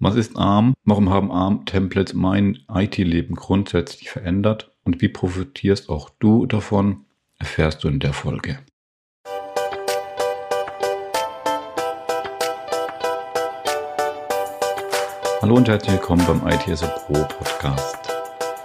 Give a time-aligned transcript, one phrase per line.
[0.00, 0.74] Was ist ARM?
[0.84, 4.70] Warum haben ARM-Templates mein IT-Leben grundsätzlich verändert?
[4.84, 7.04] Und wie profitierst auch du davon?
[7.36, 8.60] Erfährst du in der Folge.
[15.42, 17.98] Hallo und herzlich willkommen beim IT as a Pro Podcast.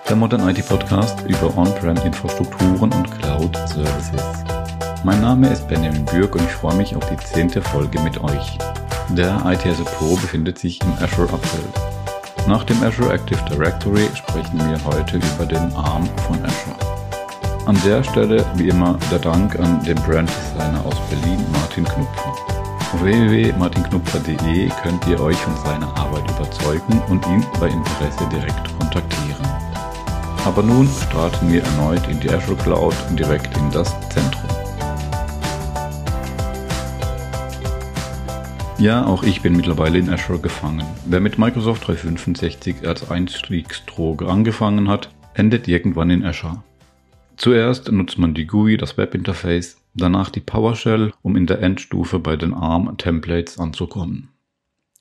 [0.08, 4.44] Der Modern IT Podcast über On-Prem-Infrastrukturen und Cloud Services.
[5.04, 8.60] Mein Name ist Benjamin Bürg und ich freue mich auf die zehnte Folge mit euch.
[9.10, 12.48] Der ITS Pro befindet sich im Azure Update.
[12.48, 16.76] Nach dem Azure Active Directory sprechen wir heute über den ARM von Azure.
[17.66, 22.30] An der Stelle wie immer der Dank an den Brand Designer aus Berlin, Martin Knupfer.
[22.94, 29.46] Auf www.martinknupfer.de könnt ihr euch von seiner Arbeit überzeugen und ihn bei Interesse direkt kontaktieren.
[30.46, 34.43] Aber nun starten wir erneut in die Azure Cloud und direkt in das Zentrum.
[38.84, 40.84] Ja, auch ich bin mittlerweile in Azure gefangen.
[41.06, 46.62] Wer mit Microsoft 365 als Einstiegsdroge angefangen hat, endet irgendwann in Azure.
[47.38, 52.36] Zuerst nutzt man die GUI, das Webinterface, danach die PowerShell, um in der Endstufe bei
[52.36, 54.32] den ARM-Templates anzukommen.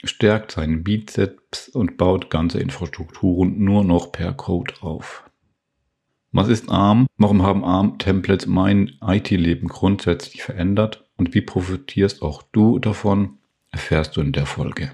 [0.05, 5.29] Stärkt seinen Bizeps und baut ganze Infrastrukturen nur noch per Code auf.
[6.31, 7.09] Was ist ARM?
[7.17, 11.05] Warum haben ARM-Templates mein IT-Leben grundsätzlich verändert?
[11.17, 13.39] Und wie profitierst auch du davon?
[13.73, 14.93] Erfährst du in der Folge.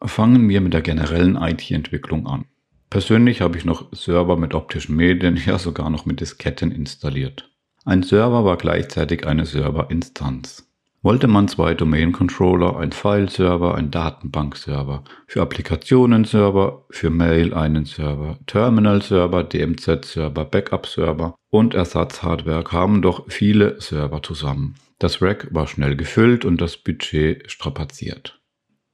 [0.00, 2.44] Fangen wir mit der generellen IT-Entwicklung an.
[2.90, 7.50] Persönlich habe ich noch Server mit optischen Medien, ja sogar noch mit Disketten installiert.
[7.84, 10.68] Ein Server war gleichzeitig eine Serverinstanz.
[11.04, 19.42] Wollte man zwei Domain-Controller, ein File-Server, ein Datenbank-Server, für Applikationen-Server, für Mail einen Server, Terminal-Server,
[19.42, 24.76] DMZ-Server, Backup-Server und Ersatzhardware kamen doch viele Server zusammen.
[25.02, 28.40] Das Rack war schnell gefüllt und das Budget strapaziert.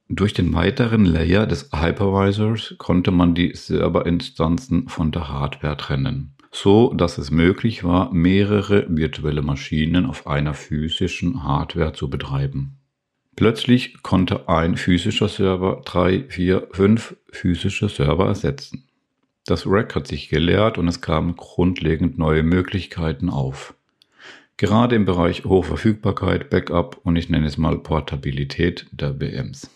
[0.07, 6.95] Durch den weiteren Layer des Hypervisors konnte man die Serverinstanzen von der Hardware trennen, so
[6.95, 12.79] dass es möglich war, mehrere virtuelle Maschinen auf einer physischen Hardware zu betreiben.
[13.35, 18.87] Plötzlich konnte ein physischer Server drei, vier, fünf physische Server ersetzen.
[19.45, 23.75] Das Rack hat sich geleert und es kamen grundlegend neue Möglichkeiten auf.
[24.59, 29.69] Gerade im Bereich Hochverfügbarkeit, Backup und ich nenne es mal Portabilität der VMs.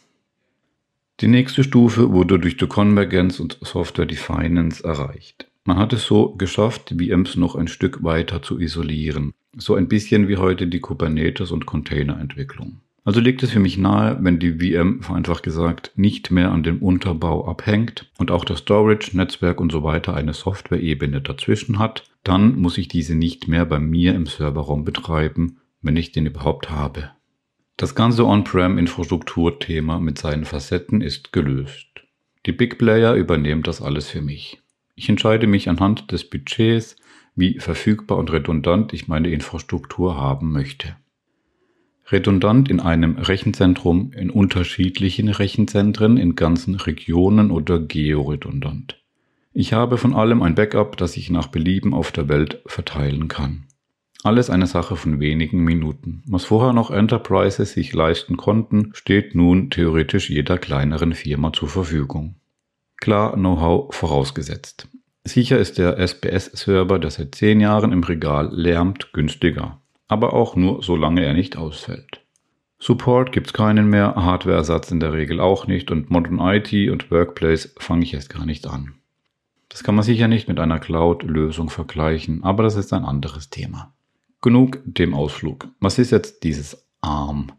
[1.21, 5.47] Die nächste Stufe wurde durch die Konvergenz und Software Definance erreicht.
[5.63, 9.33] Man hat es so geschafft, die VMs noch ein Stück weiter zu isolieren.
[9.55, 12.81] So ein bisschen wie heute die Kubernetes- und Containerentwicklung.
[13.05, 16.79] Also liegt es für mich nahe, wenn die VM vereinfacht gesagt nicht mehr an dem
[16.79, 22.55] Unterbau abhängt und auch das Storage, Netzwerk und so weiter eine Software-Ebene dazwischen hat, dann
[22.55, 27.11] muss ich diese nicht mehr bei mir im Serverraum betreiben, wenn ich den überhaupt habe.
[27.75, 31.87] Das ganze On-Prem-Infrastrukturthema mit seinen Facetten ist gelöst.
[32.45, 34.61] Die Big Player übernehmen das alles für mich.
[34.95, 36.95] Ich entscheide mich anhand des Budgets,
[37.35, 40.95] wie verfügbar und redundant ich meine Infrastruktur haben möchte.
[42.11, 49.02] Redundant in einem Rechenzentrum, in unterschiedlichen Rechenzentren, in ganzen Regionen oder georedundant.
[49.53, 53.65] Ich habe von allem ein Backup, das ich nach Belieben auf der Welt verteilen kann.
[54.23, 56.23] Alles eine Sache von wenigen Minuten.
[56.27, 62.35] Was vorher noch Enterprises sich leisten konnten, steht nun theoretisch jeder kleineren Firma zur Verfügung.
[62.97, 64.87] Klar, Know-how vorausgesetzt.
[65.25, 69.79] Sicher ist der SBS-Server, der seit zehn Jahren im Regal lärmt, günstiger
[70.13, 72.21] aber auch nur solange er nicht ausfällt.
[72.79, 77.73] Support gibt's keinen mehr, Hardwareersatz in der Regel auch nicht und Modern IT und Workplace
[77.79, 78.93] fange ich erst gar nicht an.
[79.73, 83.91] Das kann man sicher nicht mit einer Cloud-Lösung vergleichen, aber das ist ein anderes Thema.
[84.39, 85.67] Genug dem Ausflug.
[85.79, 87.51] Was ist jetzt dieses ARM?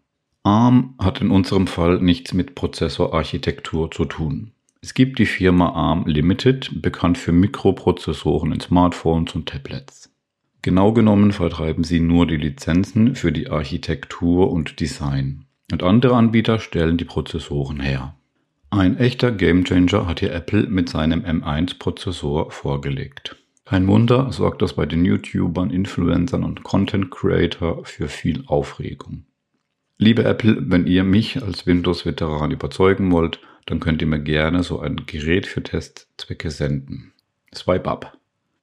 [0.45, 4.53] ARM hat in unserem Fall nichts mit Prozessorarchitektur zu tun.
[4.81, 10.13] Es gibt die Firma ARM Limited, bekannt für Mikroprozessoren in Smartphones und Tablets.
[10.63, 15.47] Genau genommen vertreiben sie nur die Lizenzen für die Architektur und Design.
[15.73, 18.15] Und andere Anbieter stellen die Prozessoren her.
[18.77, 23.37] Ein echter Gamechanger hat hier Apple mit seinem M1-Prozessor vorgelegt.
[23.65, 29.27] Kein Wunder, sorgt das bei den YouTubern, Influencern und Content Creator für viel Aufregung.
[29.97, 34.81] Liebe Apple, wenn ihr mich als Windows-Veteran überzeugen wollt, dann könnt ihr mir gerne so
[34.81, 37.13] ein Gerät für Testzwecke senden.
[37.55, 38.19] Swipe up.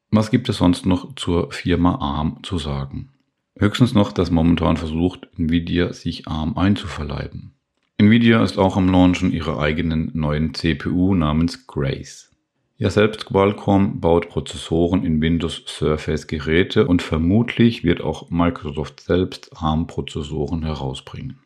[0.09, 3.13] Was gibt es sonst noch zur Firma ARM zu sagen?
[3.57, 7.53] Höchstens noch, dass momentan versucht, Nvidia sich ARM einzuverleiben.
[8.01, 12.31] Nvidia ist auch am Launchen ihrer eigenen neuen CPU namens Grace.
[12.77, 19.51] Ja, selbst Qualcomm baut Prozessoren in Windows Surface Geräte und vermutlich wird auch Microsoft selbst
[19.55, 21.41] ARM-Prozessoren herausbringen.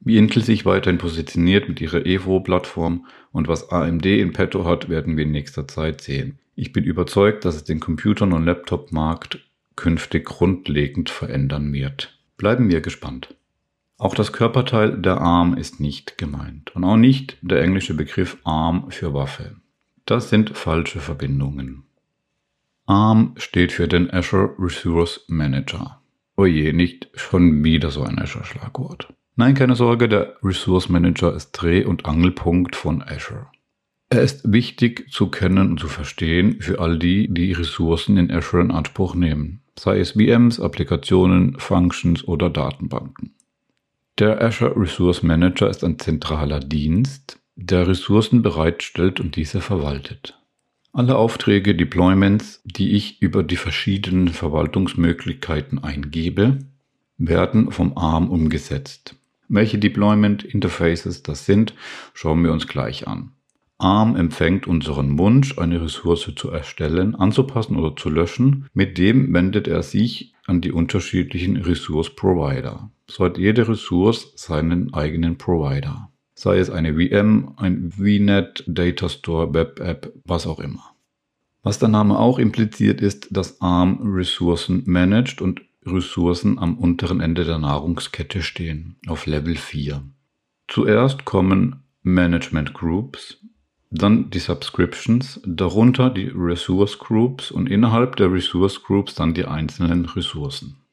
[0.00, 5.16] Wie Intel sich weiterhin positioniert mit ihrer Evo-Plattform und was AMD in petto hat, werden
[5.16, 6.40] wir in nächster Zeit sehen.
[6.56, 9.38] Ich bin überzeugt, dass es den Computern- und Laptop-Markt
[9.76, 12.18] künftig grundlegend verändern wird.
[12.36, 13.36] Bleiben wir gespannt.
[13.96, 18.90] Auch das Körperteil der Arm ist nicht gemeint und auch nicht der englische Begriff Arm
[18.90, 19.56] für Waffe.
[20.04, 21.84] Das sind falsche Verbindungen.
[22.86, 26.02] ARM steht für den Azure Resource Manager.
[26.36, 29.14] Oje, nicht schon wieder so ein Azure-Schlagwort.
[29.36, 33.46] Nein, keine Sorge, der Resource Manager ist Dreh- und Angelpunkt von Azure.
[34.10, 38.62] Er ist wichtig zu kennen und zu verstehen für all die, die Ressourcen in Azure
[38.62, 43.34] in Anspruch nehmen, sei es VMs, Applikationen, Functions oder Datenbanken.
[44.20, 50.38] Der Azure Resource Manager ist ein zentraler Dienst, der Ressourcen bereitstellt und diese verwaltet.
[50.92, 56.60] Alle Aufträge, Deployments, die ich über die verschiedenen Verwaltungsmöglichkeiten eingebe,
[57.18, 59.16] werden vom ARM umgesetzt.
[59.48, 61.74] Welche Deployment Interfaces das sind,
[62.12, 63.32] schauen wir uns gleich an.
[63.78, 68.68] ARM empfängt unseren Wunsch, eine Ressource zu erstellen, anzupassen oder zu löschen.
[68.74, 72.90] Mit dem wendet er sich an die unterschiedlichen Resource Provider.
[73.10, 76.10] So hat jede Ressource seinen eigenen Provider.
[76.34, 80.94] Sei es eine VM, ein VNet, Data Store, Web App, was auch immer.
[81.62, 87.44] Was der Name auch impliziert ist, dass ARM Ressourcen managt und Ressourcen am unteren Ende
[87.44, 90.02] der Nahrungskette stehen, auf Level 4.
[90.68, 93.38] Zuerst kommen Management Groups,
[93.90, 100.04] dann die Subscriptions, darunter die Resource Groups und innerhalb der Resource Groups dann die einzelnen
[100.06, 100.83] Ressourcen.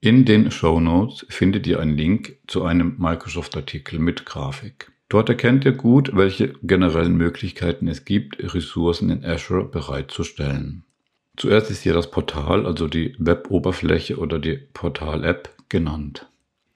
[0.00, 4.92] In den Show Notes findet ihr einen Link zu einem Microsoft-Artikel mit Grafik.
[5.08, 10.84] Dort erkennt ihr gut, welche generellen Möglichkeiten es gibt, Ressourcen in Azure bereitzustellen.
[11.36, 16.28] Zuerst ist hier das Portal, also die Web-Oberfläche oder die Portal-App genannt.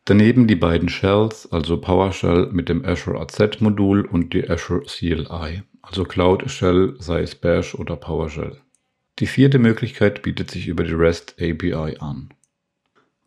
[0.07, 6.05] Daneben die beiden Shells, also PowerShell mit dem Azure AZ-Modul und die Azure CLI, also
[6.05, 8.57] Cloud Shell, sei es Bash oder PowerShell.
[9.19, 12.31] Die vierte Möglichkeit bietet sich über die REST API an.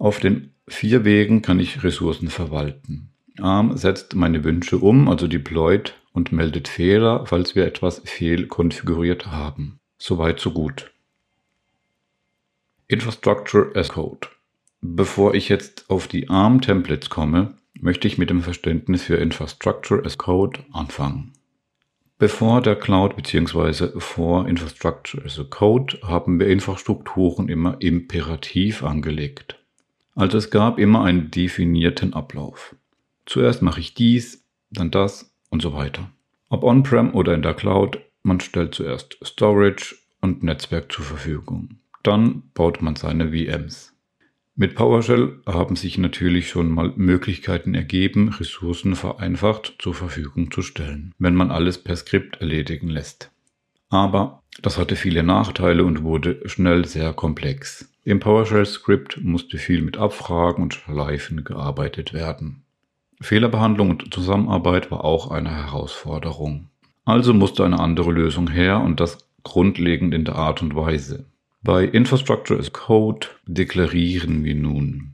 [0.03, 3.13] Auf den vier Wegen kann ich Ressourcen verwalten.
[3.39, 9.79] ARM setzt meine Wünsche um, also deployt und meldet Fehler, falls wir etwas fehlkonfiguriert haben.
[9.97, 10.91] Soweit so gut.
[12.89, 14.27] Infrastructure as Code.
[14.81, 20.17] Bevor ich jetzt auf die ARM-Templates komme, möchte ich mit dem Verständnis für Infrastructure as
[20.17, 21.31] Code anfangen.
[22.17, 24.01] Bevor der Cloud bzw.
[24.01, 29.62] vor Infrastructure as a Code haben wir Infrastrukturen immer imperativ angelegt.
[30.15, 32.75] Also es gab immer einen definierten Ablauf.
[33.25, 36.12] Zuerst mache ich dies, dann das und so weiter.
[36.50, 41.80] Ob on-prem oder in der Cloud, man stellt zuerst Storage und Netzwerk zur Verfügung.
[42.04, 43.94] Dann baut man seine VMs.
[44.56, 51.16] Mit PowerShell haben sich natürlich schon mal Möglichkeiten ergeben, Ressourcen vereinfacht zur Verfügung zu stellen,
[51.18, 53.31] wenn man alles per Skript erledigen lässt.
[53.89, 57.89] Aber das hatte viele Nachteile und wurde schnell sehr komplex.
[58.05, 62.63] Im PowerShell-Skript musste viel mit Abfragen und Schleifen gearbeitet werden.
[63.21, 66.67] Fehlerbehandlung und Zusammenarbeit war auch eine Herausforderung.
[67.05, 71.25] Also musste eine andere Lösung her und das grundlegend in der Art und Weise.
[71.61, 75.13] Bei Infrastructure as Code deklarieren wir nun.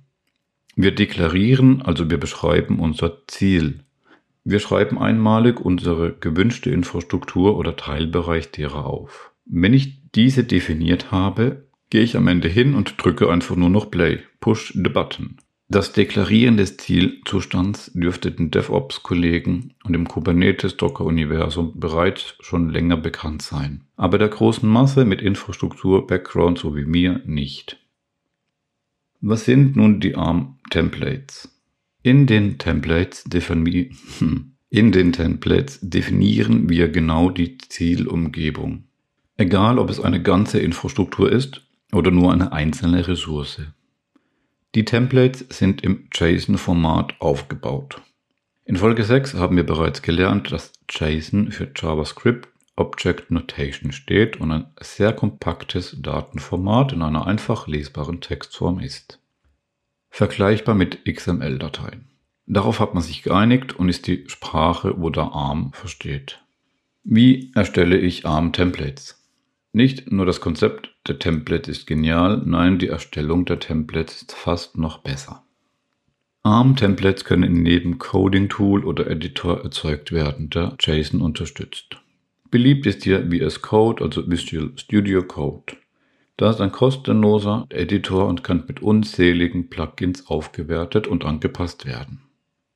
[0.75, 3.81] Wir deklarieren, also wir beschreiben unser Ziel.
[4.43, 9.31] Wir schreiben einmalig unsere gewünschte Infrastruktur oder Teilbereich derer auf.
[9.45, 13.89] Wenn ich diese definiert habe, gehe ich am Ende hin und drücke einfach nur noch
[13.89, 15.37] Play, Push the Button.
[15.71, 23.83] Das Deklarieren des Zielzustands dürfte den DevOps-Kollegen und im Kubernetes-Docker-Universum bereits schon länger bekannt sein,
[23.95, 27.77] aber der großen Masse mit Infrastruktur-Background so wie mir nicht.
[29.21, 31.55] Was sind nun die ARM-Templates?
[32.01, 33.91] In den Templates, defini
[34.71, 38.85] in den Templates definieren wir genau die Zielumgebung.
[39.37, 43.61] Egal, ob es eine ganze Infrastruktur ist oder nur eine einzelne Ressource.
[44.75, 48.01] Die Templates sind im JSON-Format aufgebaut.
[48.65, 54.51] In Folge 6 haben wir bereits gelernt, dass JSON für JavaScript Object Notation steht und
[54.51, 59.19] ein sehr kompaktes Datenformat in einer einfach lesbaren Textform ist.
[60.09, 62.07] Vergleichbar mit XML-Dateien.
[62.45, 66.43] Darauf hat man sich geeinigt und ist die Sprache, wo der ARM versteht.
[67.03, 69.19] Wie erstelle ich ARM-Templates?
[69.71, 74.77] Nicht nur das Konzept der Template ist genial, nein, die Erstellung der Templates ist fast
[74.77, 75.43] noch besser.
[76.43, 81.97] ARM-Templates können in jedem Coding-Tool oder Editor erzeugt werden, der JSON unterstützt.
[82.49, 85.75] Beliebt ist hier VS Code, also Visual Studio Code.
[86.37, 92.21] Da ist ein kostenloser Editor und kann mit unzähligen Plugins aufgewertet und angepasst werden.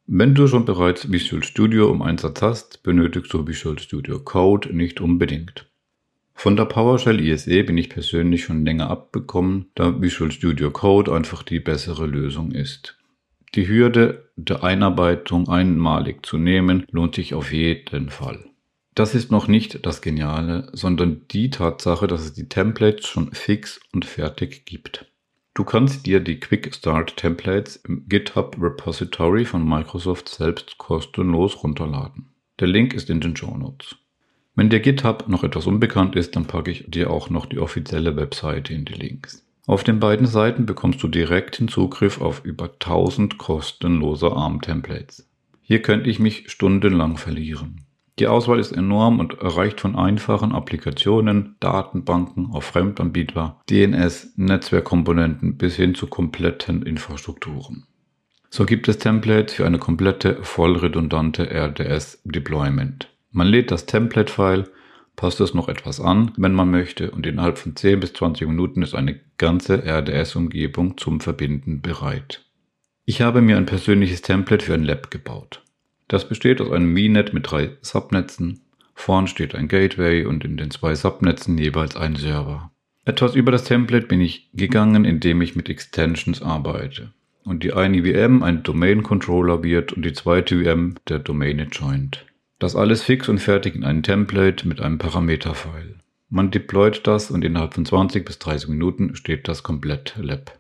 [0.06, 5.00] Wenn du schon bereits Visual Studio im Einsatz hast, benötigst du Visual Studio Code nicht
[5.00, 5.66] unbedingt.
[6.34, 11.44] Von der PowerShell ISE bin ich persönlich schon länger abbekommen, da Visual Studio Code einfach
[11.44, 12.98] die bessere Lösung ist.
[13.56, 18.46] Die Hürde der Einarbeitung einmalig zu nehmen, lohnt sich auf jeden Fall.
[18.96, 23.80] Das ist noch nicht das Geniale, sondern die Tatsache, dass es die Templates schon fix
[23.92, 25.06] und fertig gibt.
[25.56, 32.34] Du kannst dir die Quick Start Templates im GitHub Repository von Microsoft selbst kostenlos runterladen.
[32.60, 33.96] Der Link ist in den Show Notes.
[34.56, 38.16] Wenn dir GitHub noch etwas unbekannt ist, dann packe ich dir auch noch die offizielle
[38.16, 39.44] Webseite in die Links.
[39.66, 45.30] Auf den beiden Seiten bekommst du direkten Zugriff auf über 1000 kostenlose ARM-Templates.
[45.62, 47.86] Hier könnte ich mich stundenlang verlieren.
[48.20, 55.78] Die Auswahl ist enorm und reicht von einfachen Applikationen, Datenbanken auf Fremdanbieter, DNS, Netzwerkkomponenten bis
[55.78, 57.86] hin zu kompletten Infrastrukturen.
[58.52, 63.10] So gibt es Templates für eine komplette, voll redundante RDS-Deployment.
[63.34, 64.70] Man lädt das Template-File,
[65.16, 68.84] passt es noch etwas an, wenn man möchte, und innerhalb von 10 bis 20 Minuten
[68.84, 72.46] ist eine ganze RDS-Umgebung zum Verbinden bereit.
[73.06, 75.64] Ich habe mir ein persönliches Template für ein Lab gebaut.
[76.08, 78.62] Das besteht aus einem VNet mit drei Subnetzen.
[78.94, 82.70] Vorn steht ein Gateway und in den zwei Subnetzen jeweils ein Server.
[83.04, 87.14] Etwas über das Template bin ich gegangen, indem ich mit Extensions arbeite.
[87.44, 92.26] Und die eine VM ein Domain Controller wird und die zweite VM der Domain Adjoint.
[92.64, 95.98] Das alles fix und fertig in einem Template mit einem Parameterfile.
[96.30, 100.58] Man deployt das und innerhalb von 20 bis 30 Minuten steht das komplett Lab.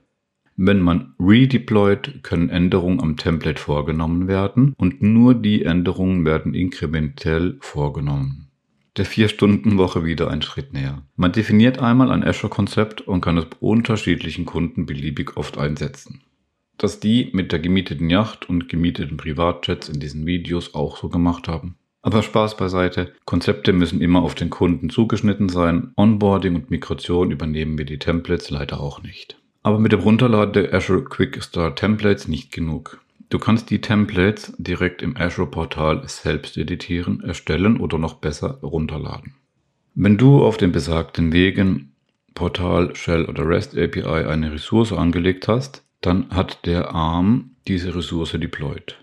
[0.58, 7.56] Wenn man redeployt, können Änderungen am Template vorgenommen werden und nur die Änderungen werden inkrementell
[7.62, 8.50] vorgenommen.
[8.98, 11.04] Der 4-Stunden-Woche wieder ein Schritt näher.
[11.16, 16.20] Man definiert einmal ein Azure-Konzept und kann es unterschiedlichen Kunden beliebig oft einsetzen.
[16.78, 21.48] Dass die mit der gemieteten Yacht und gemieteten Privatjets in diesen Videos auch so gemacht
[21.48, 21.78] haben.
[22.04, 25.94] Aber Spaß beiseite, Konzepte müssen immer auf den Kunden zugeschnitten sein.
[25.96, 29.38] Onboarding und Migration übernehmen wir die Templates leider auch nicht.
[29.64, 33.00] Aber mit dem Runterladen der Azure Quick Start Templates nicht genug.
[33.30, 39.36] Du kannst die Templates direkt im Azure Portal selbst editieren, erstellen oder noch besser runterladen.
[39.96, 41.94] Wenn du auf den besagten Wegen
[42.36, 48.34] Portal, Shell oder REST API eine Ressource angelegt hast, dann hat der ARM diese Ressource
[48.34, 48.98] deployed.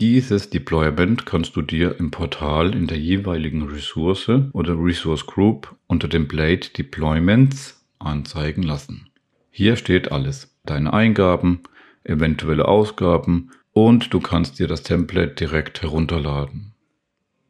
[0.00, 6.08] Dieses Deployment kannst du dir im Portal in der jeweiligen Ressource oder Resource Group unter
[6.08, 9.08] dem Blade Deployments anzeigen lassen.
[9.50, 10.52] Hier steht alles.
[10.66, 11.60] Deine Eingaben,
[12.02, 16.72] eventuelle Ausgaben und du kannst dir das Template direkt herunterladen.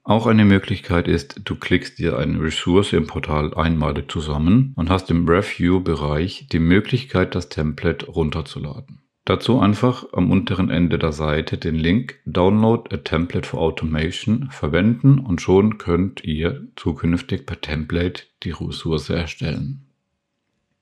[0.02, 5.10] Auch eine Möglichkeit ist, du klickst dir eine Ressource im Portal einmalig zusammen und hast
[5.10, 9.03] im Review-Bereich die Möglichkeit, das Template runterzuladen.
[9.24, 15.18] Dazu einfach am unteren Ende der Seite den Link Download a Template for Automation verwenden
[15.18, 19.86] und schon könnt ihr zukünftig per Template die Ressource erstellen.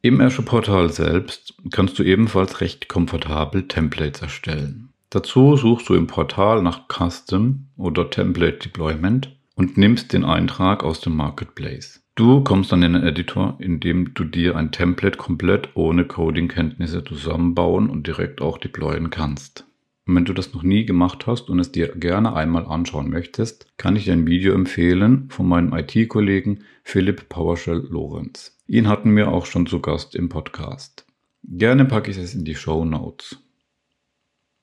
[0.01, 4.89] Im Azure Portal selbst kannst du ebenfalls recht komfortabel Templates erstellen.
[5.11, 11.01] Dazu suchst du im Portal nach Custom oder Template Deployment und nimmst den Eintrag aus
[11.01, 12.02] dem Marketplace.
[12.15, 17.03] Du kommst dann in den Editor, in dem du dir ein Template komplett ohne Coding-Kenntnisse
[17.05, 19.67] zusammenbauen und direkt auch deployen kannst.
[20.07, 23.67] Und wenn du das noch nie gemacht hast und es dir gerne einmal anschauen möchtest,
[23.79, 28.59] kann ich dir ein Video empfehlen von meinem IT-Kollegen Philipp PowerShell Lorenz.
[28.67, 31.07] Ihn hatten wir auch schon zu Gast im Podcast.
[31.45, 33.39] Gerne packe ich es in die Show Notes.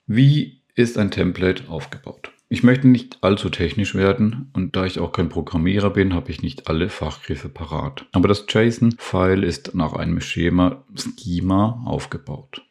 [0.05, 2.31] Wie ist ein Template aufgebaut?
[2.51, 6.41] Ich möchte nicht allzu technisch werden und da ich auch kein Programmierer bin, habe ich
[6.41, 8.07] nicht alle Fachgriffe parat.
[8.11, 12.65] Aber das JSON-File ist nach einem Schema Schema aufgebaut.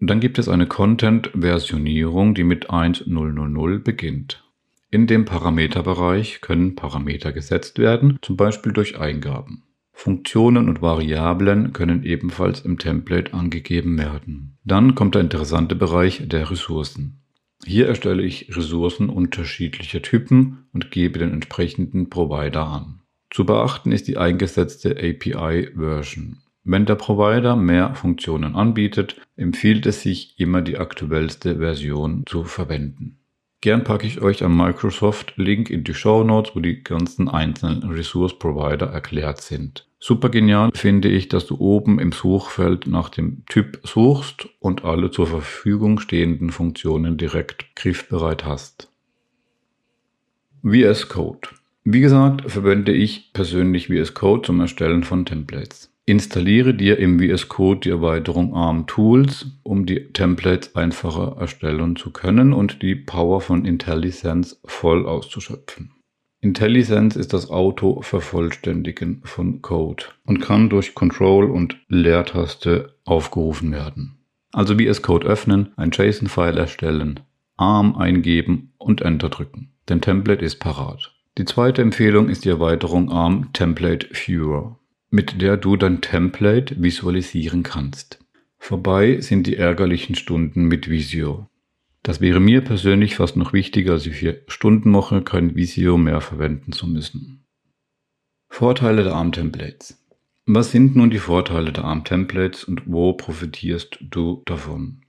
[0.00, 4.44] Dann gibt es eine Content-Versionierung, die mit 1000 beginnt.
[4.90, 9.64] In dem Parameterbereich können Parameter gesetzt werden, zum Beispiel durch Eingaben.
[9.92, 14.56] Funktionen und Variablen können ebenfalls im Template angegeben werden.
[14.64, 17.20] Dann kommt der interessante Bereich der Ressourcen.
[17.68, 23.00] Hier erstelle ich Ressourcen unterschiedlicher Typen und gebe den entsprechenden Provider an.
[23.28, 26.38] Zu beachten ist die eingesetzte API-Version.
[26.64, 33.18] Wenn der Provider mehr Funktionen anbietet, empfiehlt es sich immer die aktuellste Version zu verwenden.
[33.60, 38.38] Gern packe ich euch am Microsoft-Link in die Show Notes, wo die ganzen einzelnen Resource
[38.38, 39.86] Provider erklärt sind.
[40.00, 45.10] Super genial finde ich, dass du oben im Suchfeld nach dem Typ suchst und alle
[45.10, 48.92] zur Verfügung stehenden Funktionen direkt griffbereit hast.
[50.62, 51.48] VS Code.
[51.84, 55.90] Wie gesagt, verwende ich persönlich VS Code zum Erstellen von Templates.
[56.04, 62.12] Installiere dir im VS Code die Erweiterung ARM Tools, um die Templates einfacher erstellen zu
[62.12, 65.90] können und die Power von IntelliSense voll auszuschöpfen.
[66.40, 74.18] IntelliSense ist das Auto-Vervollständigen von Code und kann durch Control und Leertaste aufgerufen werden.
[74.52, 77.20] Also VS Code öffnen, ein JSON-File erstellen,
[77.56, 79.70] ARM eingeben und Enter drücken.
[79.88, 81.14] Denn Template ist parat.
[81.38, 84.78] Die zweite Empfehlung ist die Erweiterung ARM Template Viewer
[85.10, 88.18] mit der du dein Template visualisieren kannst.
[88.58, 91.46] Vorbei sind die ärgerlichen Stunden mit Visio.
[92.08, 96.22] Das wäre mir persönlich fast noch wichtiger, als die vier Stunden Woche kein Visio mehr
[96.22, 97.44] verwenden zu müssen.
[98.48, 100.02] Vorteile der ARM-Templates.
[100.46, 105.02] Was sind nun die Vorteile der ARM-Templates und wo profitierst du davon?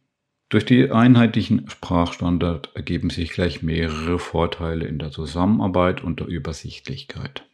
[0.50, 7.46] Durch die einheitlichen Sprachstandard ergeben sich gleich mehrere Vorteile in der Zusammenarbeit und der Übersichtlichkeit.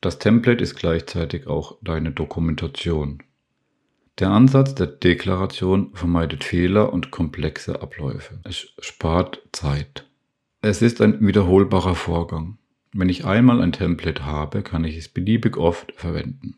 [0.00, 3.22] Das Template ist gleichzeitig auch deine Dokumentation.
[4.20, 8.38] Der Ansatz der Deklaration vermeidet Fehler und komplexe Abläufe.
[8.44, 10.06] Es spart Zeit.
[10.62, 12.58] Es ist ein wiederholbarer Vorgang.
[12.92, 16.56] Wenn ich einmal ein Template habe, kann ich es beliebig oft verwenden.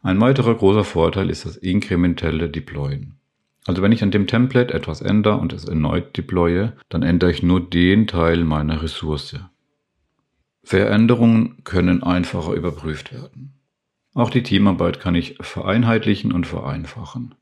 [0.00, 3.18] Ein weiterer großer Vorteil ist das inkrementelle Deployen.
[3.66, 7.42] Also wenn ich an dem Template etwas ändere und es erneut deploye, dann ändere ich
[7.42, 9.36] nur den Teil meiner Ressource.
[10.64, 13.54] Veränderungen können einfacher überprüft werden.
[14.14, 17.34] Auch die Teamarbeit kann ich vereinheitlichen und vereinfachen.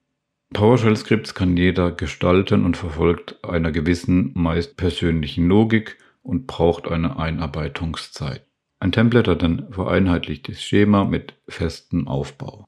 [0.52, 8.44] PowerShell-Skripts kann jeder gestalten und verfolgt einer gewissen, meist persönlichen Logik und braucht eine Einarbeitungszeit.
[8.78, 12.66] Ein Template hat ein vereinheitlichtes Schema mit festem Aufbau.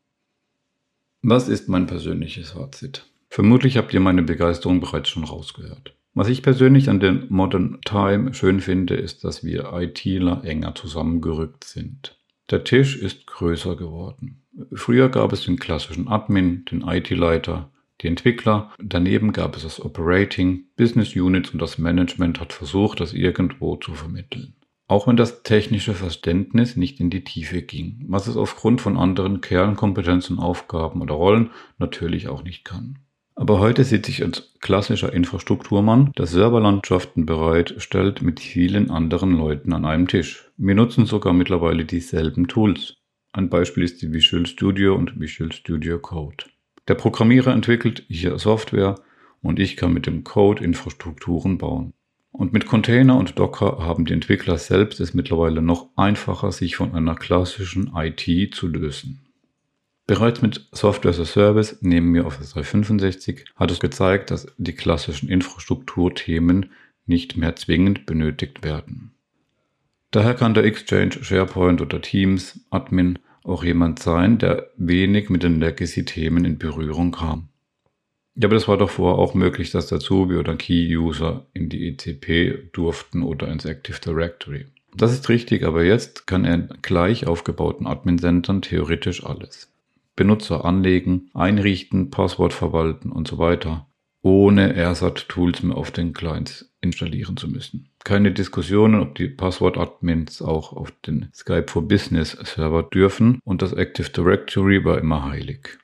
[1.22, 3.06] Was ist mein persönliches Fazit?
[3.28, 5.96] Vermutlich habt ihr meine Begeisterung bereits schon rausgehört.
[6.14, 11.64] Was ich persönlich an den Modern Time schön finde, ist, dass wir ITler enger zusammengerückt
[11.64, 12.18] sind.
[12.52, 14.42] Der Tisch ist größer geworden.
[14.74, 20.66] Früher gab es den klassischen Admin, den IT-Leiter, die Entwickler, daneben gab es das Operating,
[20.76, 24.52] Business Units und das Management hat versucht, das irgendwo zu vermitteln.
[24.86, 29.40] Auch wenn das technische Verständnis nicht in die Tiefe ging, was es aufgrund von anderen
[29.40, 32.98] Kernkompetenzen, Aufgaben oder Rollen natürlich auch nicht kann.
[33.42, 39.84] Aber heute sitze ich als klassischer Infrastrukturmann, der Serverlandschaften bereitstellt mit vielen anderen Leuten an
[39.84, 40.48] einem Tisch.
[40.58, 42.98] Wir nutzen sogar mittlerweile dieselben Tools.
[43.32, 46.44] Ein Beispiel ist die Visual Studio und Visual Studio Code.
[46.86, 49.00] Der Programmierer entwickelt hier Software
[49.40, 51.94] und ich kann mit dem Code Infrastrukturen bauen.
[52.30, 56.94] Und mit Container und Docker haben die Entwickler selbst es mittlerweile noch einfacher, sich von
[56.94, 59.21] einer klassischen IT zu lösen.
[60.06, 64.74] Bereits mit Software as a Service neben mir Office 365 hat es gezeigt, dass die
[64.74, 66.70] klassischen Infrastrukturthemen
[67.06, 69.12] nicht mehr zwingend benötigt werden.
[70.10, 75.60] Daher kann der Exchange, SharePoint oder Teams Admin auch jemand sein, der wenig mit den
[75.60, 77.48] Legacy-Themen in Berührung kam.
[78.34, 81.88] Ja, aber das war doch vorher auch möglich, dass der Zubi oder Key-User in die
[81.88, 84.66] ECP durften oder ins Active Directory.
[84.94, 89.71] Das ist richtig, aber jetzt kann er gleich aufgebauten Admin-Centern theoretisch alles.
[90.16, 93.88] Benutzer anlegen, einrichten, Passwort verwalten und so weiter,
[94.22, 97.88] ohne AirSat-Tools mehr auf den Clients installieren zu müssen.
[98.04, 103.72] Keine Diskussionen, ob die Passwort-Admins auch auf den Skype for Business Server dürfen und das
[103.72, 105.78] Active Directory war immer heilig.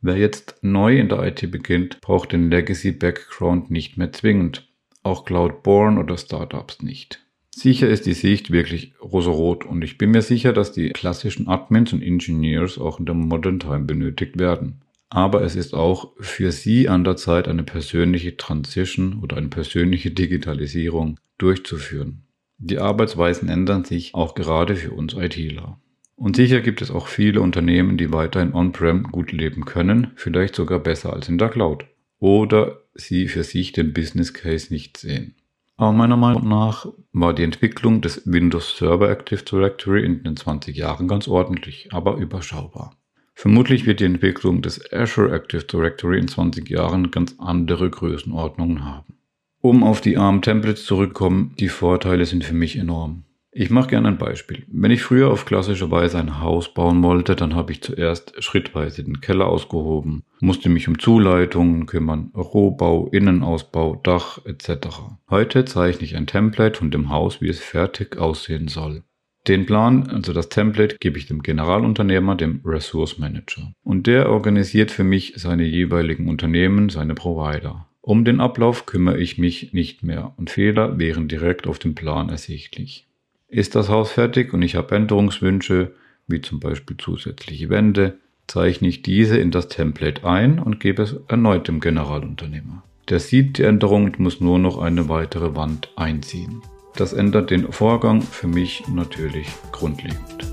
[0.00, 4.68] Wer jetzt neu in der IT beginnt, braucht den Legacy Background nicht mehr zwingend.
[5.02, 7.23] Auch Cloud-Born oder Startups nicht.
[7.56, 11.92] Sicher ist die Sicht wirklich rosarot und ich bin mir sicher, dass die klassischen Admins
[11.92, 14.82] und Engineers auch in der Modern Time benötigt werden.
[15.08, 20.10] Aber es ist auch für sie an der Zeit, eine persönliche Transition oder eine persönliche
[20.10, 22.24] Digitalisierung durchzuführen.
[22.58, 25.80] Die Arbeitsweisen ändern sich auch gerade für uns ITler.
[26.16, 30.80] Und sicher gibt es auch viele Unternehmen, die weiterhin on-prem gut leben können, vielleicht sogar
[30.80, 31.84] besser als in der Cloud.
[32.18, 35.36] Oder sie für sich den Business Case nicht sehen.
[35.76, 40.76] Aber meiner Meinung nach war die Entwicklung des Windows Server Active Directory in den 20
[40.76, 42.96] Jahren ganz ordentlich, aber überschaubar.
[43.34, 49.18] Vermutlich wird die Entwicklung des Azure Active Directory in 20 Jahren ganz andere Größenordnungen haben.
[49.60, 53.24] Um auf die ARM-Templates zurückzukommen, die Vorteile sind für mich enorm.
[53.56, 54.64] Ich mache gerne ein Beispiel.
[54.66, 59.04] Wenn ich früher auf klassische Weise ein Haus bauen wollte, dann habe ich zuerst schrittweise
[59.04, 64.88] den Keller ausgehoben, musste mich um Zuleitungen kümmern, Rohbau, Innenausbau, Dach etc.
[65.30, 69.04] Heute zeichne ich ein Template von dem Haus, wie es fertig aussehen soll.
[69.46, 73.72] Den Plan, also das Template, gebe ich dem Generalunternehmer, dem Resource Manager.
[73.84, 77.86] Und der organisiert für mich seine jeweiligen Unternehmen, seine Provider.
[78.00, 82.30] Um den Ablauf kümmere ich mich nicht mehr und Fehler wären direkt auf dem Plan
[82.30, 83.06] ersichtlich.
[83.54, 85.92] Ist das Haus fertig und ich habe Änderungswünsche,
[86.26, 91.14] wie zum Beispiel zusätzliche Wände, zeichne ich diese in das Template ein und gebe es
[91.28, 92.82] erneut dem Generalunternehmer.
[93.10, 96.62] Der sieht die Änderung und muss nur noch eine weitere Wand einziehen.
[96.96, 100.52] Das ändert den Vorgang für mich natürlich grundlegend.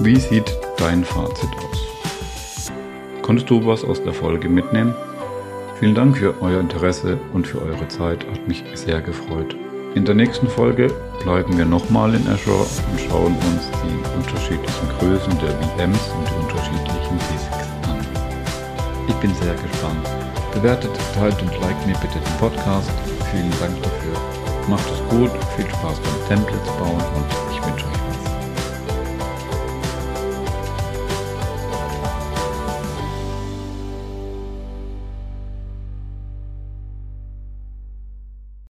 [0.00, 2.72] Wie sieht dein Fazit aus?
[3.22, 4.92] Konntest du was aus der Folge mitnehmen?
[5.78, 9.56] Vielen Dank für euer Interesse und für eure Zeit, hat mich sehr gefreut.
[9.96, 15.32] In der nächsten Folge bleiben wir nochmal in Azure und schauen uns die unterschiedlichen Größen
[15.38, 18.06] der VMs und die unterschiedlichen Basics an.
[19.08, 20.06] Ich bin sehr gespannt.
[20.52, 22.90] Bewertet, teilt und liked mir bitte den Podcast.
[23.30, 24.12] Vielen Dank dafür.
[24.68, 27.95] Macht es gut, viel Spaß beim Templates bauen und ich wünsche euch